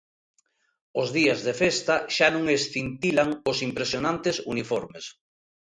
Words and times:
Os 1.01 1.07
días 1.17 1.39
de 1.47 1.53
festa 1.61 1.95
xa 2.15 2.27
non 2.35 2.43
escintilan 2.57 3.29
os 3.51 3.57
impresionantes 3.67 4.35
uniformes. 4.53 5.05